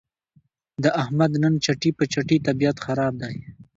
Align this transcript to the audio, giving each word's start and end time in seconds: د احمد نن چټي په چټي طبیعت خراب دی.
د 0.83 0.85
احمد 1.01 1.31
نن 1.43 1.53
چټي 1.65 1.91
په 1.97 2.03
چټي 2.13 2.37
طبیعت 2.47 2.77
خراب 2.85 3.13
دی. 3.23 3.35